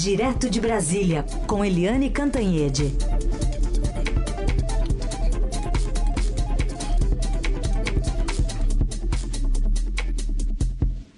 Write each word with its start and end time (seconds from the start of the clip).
Direto 0.00 0.48
de 0.48 0.60
Brasília, 0.60 1.24
com 1.48 1.64
Eliane 1.64 2.08
Cantanhede. 2.08 2.94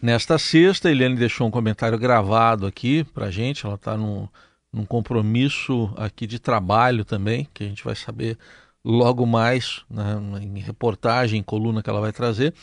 Nesta 0.00 0.38
sexta, 0.38 0.88
a 0.88 0.90
Eliane 0.90 1.14
deixou 1.14 1.46
um 1.46 1.50
comentário 1.50 1.98
gravado 1.98 2.66
aqui 2.66 3.04
para 3.04 3.30
gente. 3.30 3.66
Ela 3.66 3.74
está 3.74 3.98
num, 3.98 4.26
num 4.72 4.86
compromisso 4.86 5.92
aqui 5.94 6.26
de 6.26 6.38
trabalho 6.38 7.04
também, 7.04 7.46
que 7.52 7.62
a 7.62 7.66
gente 7.66 7.84
vai 7.84 7.94
saber 7.94 8.38
logo 8.82 9.26
mais 9.26 9.84
né, 9.90 10.18
em 10.40 10.58
reportagem, 10.58 11.40
em 11.40 11.42
coluna 11.42 11.82
que 11.82 11.90
ela 11.90 12.00
vai 12.00 12.12
trazer. 12.12 12.54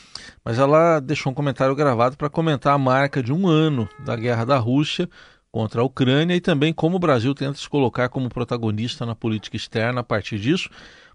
Mas 0.44 0.58
ela 0.58 0.98
deixou 0.98 1.30
um 1.30 1.34
comentário 1.34 1.76
gravado 1.76 2.16
para 2.16 2.28
comentar 2.28 2.74
a 2.74 2.78
marca 2.78 3.22
de 3.22 3.32
um 3.32 3.46
ano 3.46 3.88
da 4.04 4.16
guerra 4.16 4.44
da 4.44 4.58
Rússia 4.58 5.08
contra 5.50 5.80
a 5.80 5.84
Ucrânia 5.84 6.34
e 6.34 6.40
também 6.40 6.72
como 6.72 6.96
o 6.96 7.00
Brasil 7.00 7.34
tenta 7.34 7.58
se 7.58 7.68
colocar 7.68 8.08
como 8.08 8.28
protagonista 8.28 9.06
na 9.06 9.14
política 9.14 9.56
externa 9.56 10.00
a 10.00 10.04
partir 10.04 10.38
disso 10.38 10.70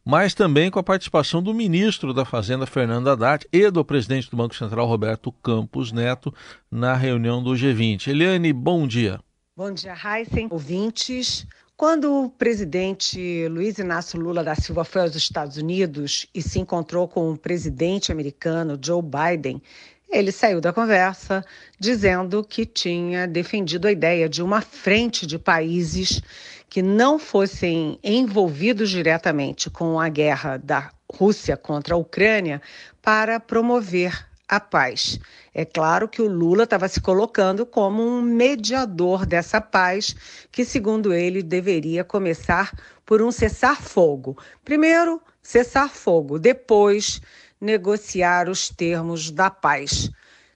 mas 0.06 0.34
também 0.34 0.70
com 0.70 0.80
a 0.80 0.84
participação 0.84 1.42
do 1.42 1.54
ministro 1.54 2.14
da 2.14 2.26
Fazenda, 2.26 2.66
Fernando 2.66 3.10
Haddad, 3.10 3.48
e 3.52 3.72
do 3.72 3.86
presidente 3.86 4.30
do 4.30 4.36
Banco 4.36 4.56
Central, 4.56 4.86
Roberto 4.86 5.32
Campos 5.32 5.92
Neto, 5.92 6.34
na 6.70 6.94
reunião 6.94 7.42
do 7.42 7.52
G20. 7.52 8.08
Eliane, 8.08 8.52
bom 8.52 8.86
dia. 8.86 9.20
Bom 9.56 9.72
dia, 9.72 9.94
Heisen, 9.96 10.48
ouvintes. 10.52 11.48
Quando 11.76 12.26
o 12.26 12.30
presidente 12.30 13.48
Luiz 13.48 13.80
Inácio 13.80 14.20
Lula 14.20 14.44
da 14.44 14.56
Silva 14.56 14.84
foi 14.84 15.02
aos 15.02 15.16
Estados 15.16 15.58
Unidos 15.58 16.28
e 16.34 16.42
se 16.42 16.60
encontrou 16.60 17.08
com 17.08 17.32
o 17.32 17.38
presidente 17.38 18.12
americano 18.12 18.78
Joe 18.82 19.02
Biden, 19.02 19.62
ele 20.14 20.32
saiu 20.32 20.62
da 20.62 20.72
conversa 20.72 21.44
dizendo 21.80 22.44
que 22.44 22.66
tinha 22.66 23.28
defendido 23.28 23.88
a 23.88 23.92
ideia 23.92 24.30
de 24.30 24.44
uma 24.44 24.62
frente 24.62 25.26
de 25.26 25.40
países 25.40 26.22
que 26.70 26.82
não 26.82 27.20
fossem 27.20 28.00
envolvidos 28.04 28.90
diretamente 28.90 29.70
com 29.70 30.00
a 30.00 30.10
guerra 30.10 30.58
da 30.58 30.92
Rússia 31.12 31.58
contra 31.58 31.96
a 31.96 31.98
Ucrânia 31.98 32.62
para 33.02 33.40
promover 33.40 34.28
a 34.48 34.60
paz. 34.60 35.20
É 35.54 35.66
claro 35.66 36.08
que 36.08 36.22
o 36.22 36.28
Lula 36.28 36.64
estava 36.64 36.88
se 36.88 37.02
colocando 37.02 37.66
como 37.66 38.04
um 38.04 38.22
mediador 38.22 39.26
dessa 39.26 39.60
paz, 39.60 40.16
que, 40.52 40.66
segundo 40.66 41.14
ele, 41.14 41.42
deveria 41.42 42.04
começar 42.04 42.72
por 43.06 43.22
um 43.22 43.32
cessar-fogo. 43.32 44.38
Primeiro, 44.64 45.22
cessar-fogo, 45.42 46.40
depois, 46.40 47.22
negociar 47.64 48.50
os 48.50 48.70
termos 48.70 49.32
da 49.32 49.50
paz. 49.50 50.12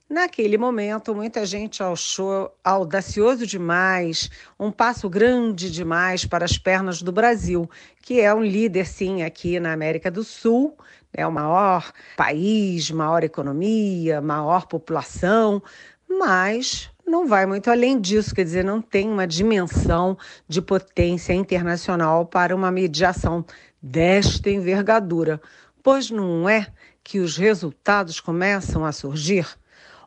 Naquele 0.09 0.57
momento, 0.57 1.15
muita 1.15 1.45
gente 1.45 1.81
achou 1.81 2.53
audacioso 2.63 3.45
demais, 3.45 4.29
um 4.59 4.71
passo 4.71 5.09
grande 5.09 5.71
demais 5.71 6.25
para 6.25 6.45
as 6.45 6.57
pernas 6.57 7.01
do 7.01 7.11
Brasil, 7.11 7.69
que 8.01 8.21
é 8.21 8.33
um 8.33 8.43
líder, 8.43 8.85
sim, 8.85 9.23
aqui 9.23 9.59
na 9.59 9.73
América 9.73 10.09
do 10.11 10.23
Sul, 10.23 10.77
é 11.13 11.25
o 11.25 11.31
maior 11.31 11.91
país, 12.15 12.89
maior 12.91 13.23
economia, 13.23 14.21
maior 14.21 14.65
população, 14.67 15.61
mas 16.07 16.89
não 17.05 17.27
vai 17.27 17.45
muito 17.45 17.69
além 17.69 17.99
disso, 17.99 18.35
quer 18.35 18.43
dizer, 18.43 18.63
não 18.63 18.81
tem 18.81 19.09
uma 19.09 19.27
dimensão 19.27 20.17
de 20.47 20.61
potência 20.61 21.33
internacional 21.33 22.25
para 22.25 22.55
uma 22.55 22.71
mediação 22.71 23.45
desta 23.81 24.49
envergadura, 24.49 25.41
pois 25.83 26.09
não 26.09 26.47
é 26.47 26.67
que 27.07 27.19
os 27.19 27.37
resultados 27.37 28.19
começam 28.19 28.83
a 28.83 28.91
surgir? 28.91 29.47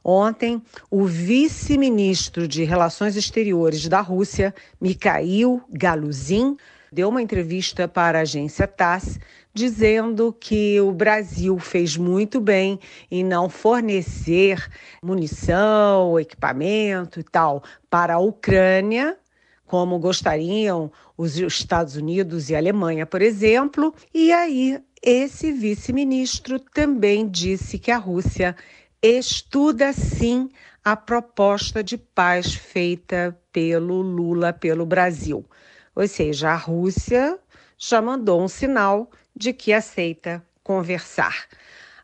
Ontem, 0.04 0.62
o 0.90 1.06
vice-ministro 1.06 2.46
de 2.46 2.62
Relações 2.62 3.16
Exteriores 3.16 3.88
da 3.88 4.02
Rússia, 4.02 4.54
Mikhail 4.78 5.62
Galuzin, 5.70 6.58
deu 6.92 7.08
uma 7.08 7.22
entrevista 7.22 7.88
para 7.88 8.18
a 8.18 8.22
agência 8.22 8.66
TASS 8.66 9.18
dizendo 9.54 10.30
que 10.38 10.78
o 10.78 10.92
Brasil 10.92 11.58
fez 11.58 11.96
muito 11.96 12.38
bem 12.38 12.78
em 13.10 13.24
não 13.24 13.48
fornecer 13.48 14.68
munição, 15.02 16.20
equipamento 16.20 17.18
e 17.18 17.22
tal 17.22 17.64
para 17.88 18.16
a 18.16 18.18
Ucrânia, 18.18 19.16
como 19.70 20.00
gostariam 20.00 20.90
os 21.16 21.38
Estados 21.38 21.94
Unidos 21.94 22.50
e 22.50 22.56
Alemanha, 22.56 23.06
por 23.06 23.22
exemplo. 23.22 23.94
E 24.12 24.32
aí, 24.32 24.82
esse 25.00 25.52
vice-ministro 25.52 26.58
também 26.58 27.28
disse 27.28 27.78
que 27.78 27.92
a 27.92 27.96
Rússia 27.96 28.56
estuda 29.00 29.92
sim 29.92 30.48
a 30.84 30.96
proposta 30.96 31.84
de 31.84 31.96
paz 31.96 32.52
feita 32.52 33.38
pelo 33.52 34.02
Lula 34.02 34.52
pelo 34.52 34.84
Brasil. 34.84 35.44
Ou 35.94 36.08
seja, 36.08 36.50
a 36.50 36.56
Rússia 36.56 37.38
já 37.78 38.02
mandou 38.02 38.42
um 38.42 38.48
sinal 38.48 39.08
de 39.36 39.52
que 39.52 39.72
aceita 39.72 40.44
conversar. 40.64 41.46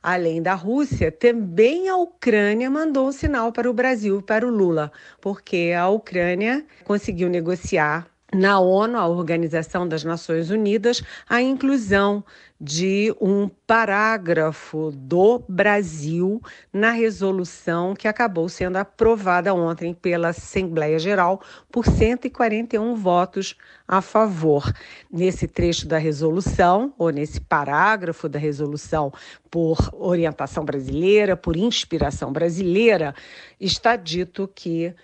Além 0.09 0.41
da 0.41 0.55
Rússia, 0.55 1.11
também 1.11 1.89
a 1.89 1.97
Ucrânia 1.97 2.71
mandou 2.71 3.09
um 3.09 3.13
sinal 3.13 3.51
para 3.51 3.69
o 3.69 3.75
Brasil 3.75 4.21
e 4.21 4.23
para 4.23 4.47
o 4.47 4.51
Lula, 4.51 4.93
porque 5.21 5.75
a 5.77 5.89
Ucrânia 5.89 6.65
conseguiu 6.85 7.29
negociar 7.29 8.07
na 8.35 8.59
ONU, 8.59 8.97
a 8.97 9.07
Organização 9.07 9.87
das 9.87 10.03
Nações 10.03 10.51
Unidas, 10.51 11.03
a 11.29 11.41
inclusão 11.41 12.25
de 12.61 13.15
um 13.21 13.49
parágrafo 13.67 14.91
do 14.91 15.45
Brasil 15.47 16.41
na 16.73 16.91
resolução 16.91 17.95
que 17.95 18.09
acabou 18.09 18.49
sendo 18.49 18.77
aprovada 18.77 19.53
ontem 19.53 19.93
pela 19.93 20.29
Assembleia 20.29 20.99
Geral 20.99 21.41
por 21.71 21.87
141 21.87 22.95
votos 22.97 23.57
a 23.87 24.01
favor. 24.01 24.73
Nesse 25.13 25.47
trecho 25.47 25.87
da 25.87 25.99
resolução, 25.99 26.95
ou 26.99 27.11
nesse 27.11 27.41
parágrafo 27.41 28.29
da 28.29 28.39
resolução, 28.39 29.13
por 29.51 29.79
orientação 29.93 30.65
brasileira, 30.65 31.37
por 31.37 31.57
inspiração 31.57 32.33
brasileira, 32.33 33.15
está 33.61 33.97
dito 33.97 34.51
que 34.53 34.95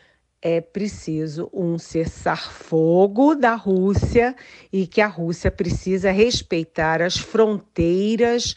é 0.42 0.60
preciso 0.60 1.48
um 1.54 1.78
cessar-fogo 1.78 3.36
da 3.36 3.54
Rússia 3.54 4.34
e 4.72 4.86
que 4.88 5.00
a 5.00 5.06
Rússia 5.06 5.53
precisa 5.53 6.10
respeitar 6.10 7.00
as 7.00 7.16
fronteiras 7.16 8.56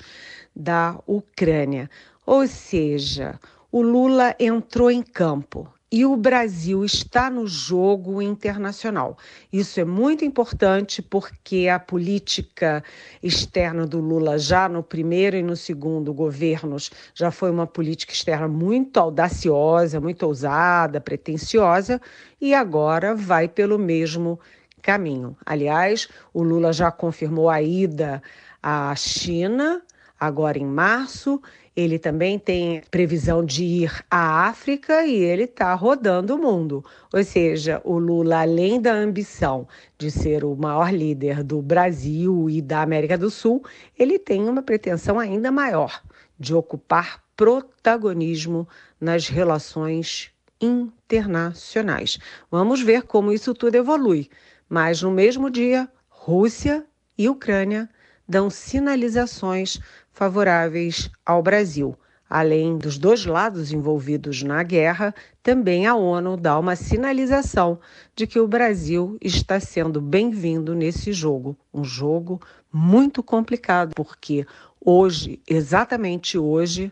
da 0.56 1.00
Ucrânia. 1.06 1.88
Ou 2.26 2.48
seja, 2.48 3.40
o 3.72 3.84
Lula 3.84 4.36
entrou 4.40 4.90
em 4.90 5.04
campo 5.04 5.72
e 5.96 6.06
o 6.06 6.18
Brasil 6.18 6.84
está 6.84 7.30
no 7.30 7.48
jogo 7.48 8.22
internacional. 8.22 9.18
Isso 9.52 9.80
é 9.80 9.86
muito 9.86 10.26
importante 10.26 11.02
porque 11.02 11.70
a 11.70 11.80
política 11.80 12.84
externa 13.24 13.88
do 13.88 14.02
Lula, 14.02 14.38
já 14.38 14.68
no 14.68 14.84
primeiro 14.84 15.38
e 15.38 15.42
no 15.42 15.56
segundo 15.56 16.14
governos, 16.14 16.92
já 17.14 17.32
foi 17.32 17.50
uma 17.50 17.66
política 17.66 18.12
externa 18.12 18.46
muito 18.46 19.00
audaciosa, 19.00 20.02
muito 20.02 20.24
ousada, 20.24 21.00
pretensiosa, 21.00 22.02
e 22.42 22.54
agora 22.54 23.16
vai 23.16 23.48
pelo 23.48 23.80
mesmo 23.80 24.38
caminho. 24.82 25.38
Aliás, 25.46 26.10
o 26.34 26.44
Lula 26.44 26.74
já 26.74 26.92
confirmou 26.92 27.50
a 27.50 27.62
ida 27.62 28.22
à 28.62 28.94
China 28.98 29.82
agora 30.20 30.58
em 30.58 30.66
março. 30.66 31.42
Ele 31.76 32.00
também 32.00 32.40
tem 32.40 32.82
previsão 32.90 33.44
de 33.44 33.64
ir 33.64 34.06
à 34.10 34.48
África 34.48 35.06
e 35.06 35.16
ele 35.16 35.44
está 35.44 35.74
rodando 35.74 36.36
o 36.36 36.38
mundo. 36.38 36.84
Ou 37.14 37.24
seja, 37.24 37.82
o 37.84 37.98
Lula, 37.98 38.42
além 38.42 38.80
da 38.80 38.94
ambição 38.94 39.68
de 39.98 40.10
ser 40.10 40.46
o 40.46 40.56
maior 40.56 40.94
líder 40.94 41.44
do 41.44 41.62
Brasil 41.62 42.50
e 42.50 42.62
da 42.62 42.82
América 42.82 43.18
do 43.18 43.30
Sul, 43.30 43.64
ele 44.00 44.18
tem 44.18 44.48
uma 44.48 44.64
pretensão 44.64 45.20
ainda 45.20 45.52
maior 45.52 46.02
de 46.40 46.54
ocupar 46.54 47.22
protagonismo 47.36 48.68
nas 49.00 49.28
relações 49.28 50.32
internacionais. 50.62 52.18
Vamos 52.50 52.82
ver 52.82 53.04
como 53.04 53.32
isso 53.32 53.54
tudo 53.54 53.76
evolui. 53.76 54.30
Mas 54.70 55.02
no 55.02 55.12
mesmo 55.12 55.50
dia, 55.50 55.90
Rússia 56.08 56.86
e 57.18 57.30
Ucrânia 57.30 57.90
dão 58.28 58.50
sinalizações 58.50 59.80
favoráveis 60.16 61.12
ao 61.26 61.44
Brasil. 61.44 61.94
Além 62.28 62.78
dos 62.78 62.98
dois 62.98 63.26
lados 63.26 63.72
envolvidos 63.72 64.42
na 64.42 64.64
guerra, 64.64 65.14
também 65.44 65.86
a 65.86 65.94
ONU 65.94 66.38
dá 66.38 66.58
uma 66.58 66.76
sinalização 66.76 67.78
de 68.16 68.26
que 68.26 68.40
o 68.40 68.48
Brasil 68.48 69.18
está 69.22 69.60
sendo 69.60 70.02
bem-vindo 70.02 70.74
nesse 70.74 71.12
jogo. 71.12 71.56
Um 71.72 71.84
jogo 71.84 72.42
muito 72.72 73.22
complicado, 73.22 73.94
porque 73.94 74.48
hoje, 74.84 75.40
exatamente 75.48 76.38
hoje, 76.38 76.92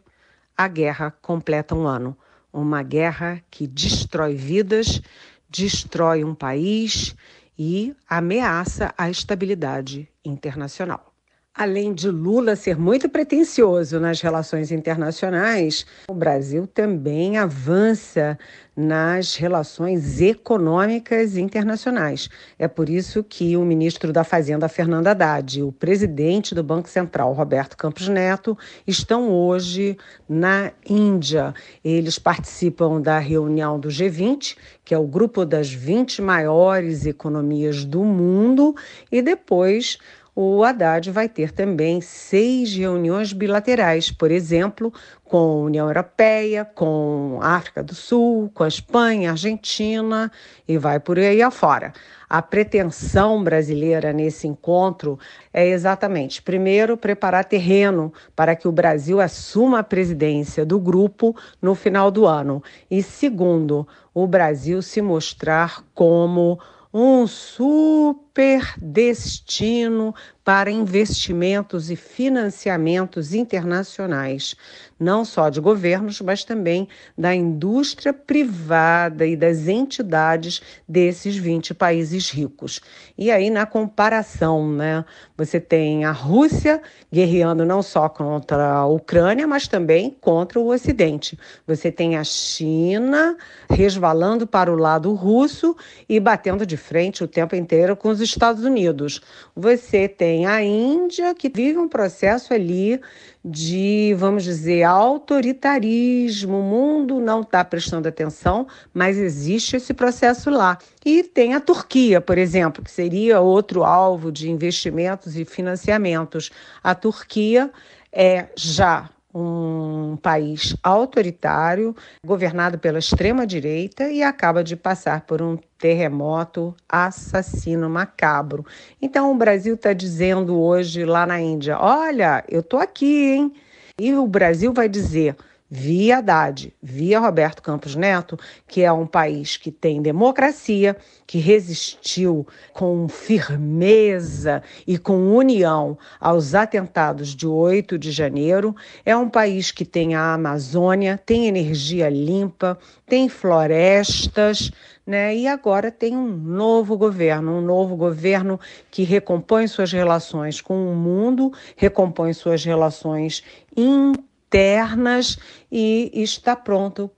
a 0.56 0.68
guerra 0.68 1.10
completa 1.10 1.74
um 1.74 1.88
ano. 1.88 2.16
Uma 2.52 2.84
guerra 2.84 3.42
que 3.50 3.66
destrói 3.66 4.36
vidas, 4.36 5.02
destrói 5.50 6.24
um 6.24 6.36
país 6.36 7.16
e 7.58 7.96
ameaça 8.08 8.94
a 8.98 9.10
estabilidade 9.10 10.08
internacional. 10.24 11.13
Além 11.56 11.94
de 11.94 12.10
Lula 12.10 12.56
ser 12.56 12.80
muito 12.80 13.08
pretensioso 13.08 14.00
nas 14.00 14.20
relações 14.20 14.72
internacionais, 14.72 15.86
o 16.10 16.14
Brasil 16.16 16.66
também 16.66 17.38
avança 17.38 18.40
nas 18.76 19.36
relações 19.36 20.20
econômicas 20.20 21.38
internacionais. 21.38 22.28
É 22.58 22.68
por 22.68 22.90
isso 22.90 23.24
que 23.24 23.56
o 23.56 23.64
ministro 23.64 24.12
da 24.12 24.24
Fazenda, 24.24 24.68
Fernando 24.68 25.06
Haddad, 25.06 25.60
e 25.60 25.62
o 25.62 25.72
presidente 25.72 26.56
do 26.56 26.64
Banco 26.64 26.90
Central, 26.90 27.32
Roberto 27.34 27.78
Campos 27.78 28.08
Neto, 28.08 28.58
estão 28.88 29.30
hoje 29.32 29.96
na 30.28 30.72
Índia. 30.90 31.54
Eles 31.86 32.18
participam 32.18 33.00
da 33.00 33.20
reunião 33.20 33.80
do 33.80 33.90
G20, 33.90 34.58
que 34.84 34.96
é 34.96 34.98
o 34.98 35.06
grupo 35.06 35.46
das 35.46 35.72
20 35.72 36.20
maiores 36.20 37.06
economias 37.06 37.86
do 37.86 38.04
mundo, 38.04 38.76
e 39.12 39.22
depois 39.22 40.00
o 40.36 40.64
Haddad 40.64 41.12
vai 41.12 41.30
ter 41.30 41.52
também 41.52 42.02
seis 42.02 42.74
reuniões 42.74 43.32
bilaterais, 43.34 44.12
por 44.12 44.32
exemplo, 44.32 44.92
com 45.24 45.38
a 45.38 45.66
União 45.66 45.88
Europeia, 45.88 46.66
com 46.66 47.38
a 47.40 47.56
África 47.56 47.84
do 47.84 47.94
Sul, 47.94 48.50
com 48.54 48.64
a 48.64 48.68
Espanha, 48.68 49.32
Argentina 49.32 50.32
e 50.68 50.76
vai 50.78 51.00
por 51.00 51.20
aí 51.20 51.42
afora. 51.42 51.94
A 52.28 52.42
pretensão 52.42 53.44
brasileira 53.44 54.12
nesse 54.12 54.48
encontro 54.48 55.20
é 55.54 55.68
exatamente, 55.68 56.42
primeiro, 56.42 56.98
preparar 56.98 57.46
terreno 57.46 58.12
para 58.36 58.56
que 58.56 58.68
o 58.68 58.72
Brasil 58.72 59.22
assuma 59.22 59.80
a 59.80 59.84
presidência 59.84 60.66
do 60.66 60.80
grupo 60.80 61.36
no 61.62 61.76
final 61.76 62.10
do 62.10 62.26
ano, 62.26 62.64
e 62.90 63.04
segundo, 63.04 63.88
o 64.16 64.26
Brasil 64.26 64.82
se 64.82 65.00
mostrar 65.00 65.84
como 65.94 66.60
um 66.92 67.26
super 67.28 68.33
destino 68.82 70.14
para 70.44 70.70
investimentos 70.70 71.90
e 71.90 71.96
financiamentos 71.96 73.34
internacionais, 73.34 74.56
não 75.00 75.24
só 75.24 75.50
de 75.50 75.62
governos, 75.62 76.20
mas 76.20 76.44
também 76.44 76.88
da 77.18 77.34
indústria 77.34 78.12
privada 78.12 79.26
e 79.26 79.38
das 79.38 79.68
entidades 79.68 80.62
desses 80.88 81.38
20 81.38 81.74
países 81.74 82.30
ricos. 82.30 82.82
E 83.18 83.32
aí, 83.32 83.50
na 83.50 83.66
comparação, 83.66 84.70
né, 84.70 85.06
você 85.38 85.60
tem 85.62 86.04
a 86.04 86.12
Rússia 86.12 86.82
guerreando 87.12 87.66
não 87.66 87.82
só 87.82 88.10
contra 88.10 88.70
a 88.70 88.86
Ucrânia, 88.86 89.48
mas 89.48 89.68
também 89.68 90.16
contra 90.20 90.60
o 90.60 90.74
Ocidente. 90.74 91.38
Você 91.66 91.90
tem 91.90 92.18
a 92.18 92.24
China 92.24 93.38
resvalando 93.70 94.46
para 94.46 94.72
o 94.72 94.76
lado 94.76 95.14
russo 95.14 95.76
e 96.10 96.20
batendo 96.20 96.66
de 96.66 96.76
frente 96.76 97.24
o 97.24 97.28
tempo 97.28 97.56
inteiro 97.56 97.96
com 97.96 98.10
os 98.10 98.20
Estados 98.30 98.64
Unidos. 98.64 99.22
Você 99.56 100.08
tem 100.08 100.46
a 100.46 100.64
Índia, 100.64 101.34
que 101.36 101.50
vive 101.50 101.78
um 101.78 101.88
processo 101.88 102.54
ali 102.54 103.00
de, 103.44 104.16
vamos 104.18 104.44
dizer, 104.44 104.84
autoritarismo. 104.84 106.60
O 106.60 106.64
mundo 106.64 107.20
não 107.20 107.42
está 107.42 107.64
prestando 107.64 108.08
atenção, 108.08 108.68
mas 108.94 109.18
existe 109.18 109.76
esse 109.76 109.94
processo 109.94 110.50
lá. 110.50 110.78
E 111.06 111.24
tem 111.24 111.54
a 111.54 111.60
Turquia, 111.60 112.22
por 112.22 112.38
exemplo, 112.38 112.84
que 112.84 112.92
seria 112.92 113.42
outro 113.42 113.84
alvo 113.84 114.32
de 114.32 114.50
investimentos 114.50 115.38
e 115.38 115.46
financiamentos. 115.46 116.50
A 116.84 116.96
Turquia 116.96 117.72
é 118.12 118.48
já 118.56 119.10
um 119.34 120.16
país 120.22 120.76
autoritário, 120.84 121.96
governado 122.26 122.78
pela 122.78 123.00
extrema-direita 123.00 124.10
e 124.10 124.22
acaba 124.22 124.64
de 124.64 124.76
passar 124.76 125.22
por 125.22 125.42
um 125.42 125.58
terremoto 125.78 126.76
assassino 126.88 127.90
macabro. 127.90 128.66
Então 129.02 129.32
o 129.32 129.36
Brasil 129.36 129.76
está 129.76 129.92
dizendo 129.94 130.60
hoje 130.60 131.04
lá 131.04 131.26
na 131.26 131.42
Índia: 131.42 131.78
olha, 131.80 132.44
eu 132.48 132.60
estou 132.60 132.80
aqui, 132.80 133.34
hein? 133.34 133.54
E 134.00 134.14
o 134.14 134.26
Brasil 134.26 134.74
vai 134.74 134.90
dizer 134.90 135.36
via 135.76 136.20
Haddad, 136.20 136.72
via 136.84 137.20
Roberto 137.20 137.60
Campos 137.60 137.96
Neto, 137.96 138.38
que 138.68 138.84
é 138.84 138.92
um 138.92 139.08
país 139.08 139.58
que 139.58 139.72
tem 139.72 140.04
democracia, 140.04 140.96
que 141.26 141.40
resistiu 141.40 142.46
com 142.74 143.08
firmeza 143.10 144.62
e 144.86 145.00
com 145.00 145.36
união 145.36 145.98
aos 146.20 146.54
atentados 146.54 147.36
de 147.36 147.48
8 147.48 147.98
de 147.98 148.12
janeiro, 148.12 148.76
é 149.04 149.18
um 149.18 149.28
país 149.28 149.72
que 149.72 149.84
tem 149.84 150.14
a 150.14 150.36
Amazônia, 150.36 151.20
tem 151.26 151.48
energia 151.48 152.08
limpa, 152.08 152.78
tem 153.08 153.28
florestas, 153.28 154.72
né? 155.04 155.36
E 155.36 155.48
agora 155.48 155.90
tem 155.90 156.16
um 156.16 156.30
novo 156.30 156.96
governo, 156.96 157.52
um 157.52 157.62
novo 157.62 157.96
governo 157.96 158.60
que 158.92 159.02
recompõe 159.02 159.66
suas 159.66 159.92
relações 159.92 160.62
com 160.62 160.88
o 160.88 160.96
mundo, 160.96 161.52
recompõe 161.76 162.32
suas 162.32 162.64
relações 162.64 163.44
internas 163.76 164.33
internas 164.54 165.40
e 165.72 166.12
está 166.14 166.56
pronto, 166.56 167.10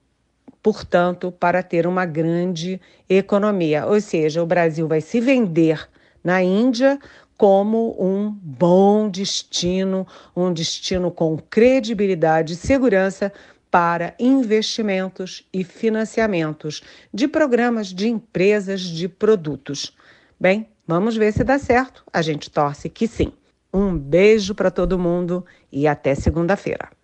portanto, 0.63 1.33
para 1.33 1.61
ter 1.61 1.85
uma 1.85 2.05
grande 2.05 2.79
economia. 3.09 3.85
Ou 3.85 3.99
seja, 3.99 4.41
o 4.41 4.45
Brasil 4.45 4.87
vai 4.87 5.01
se 5.01 5.19
vender 5.19 5.85
na 6.23 6.41
Índia 6.41 6.97
como 7.37 7.93
um 7.99 8.31
bom 8.31 9.09
destino, 9.09 10.07
um 10.33 10.53
destino 10.53 11.11
com 11.11 11.37
credibilidade 11.37 12.53
e 12.53 12.55
segurança 12.55 13.33
para 13.69 14.15
investimentos 14.17 15.45
e 15.51 15.61
financiamentos 15.61 16.81
de 17.13 17.27
programas 17.27 17.87
de 17.87 18.07
empresas 18.07 18.79
de 18.79 19.09
produtos. 19.09 19.93
Bem, 20.39 20.69
vamos 20.87 21.17
ver 21.17 21.33
se 21.33 21.43
dá 21.43 21.59
certo. 21.59 22.01
A 22.13 22.21
gente 22.21 22.49
torce 22.49 22.87
que 22.87 23.09
sim. 23.09 23.33
Um 23.73 23.97
beijo 23.97 24.55
para 24.55 24.71
todo 24.71 24.97
mundo 24.97 25.45
e 25.69 25.85
até 25.85 26.15
segunda-feira. 26.15 26.94